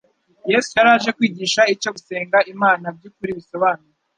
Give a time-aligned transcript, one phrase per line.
[0.51, 3.93] Yesu yari aje kwigisha icyo gusenga Imana by'ukuri bisobanuye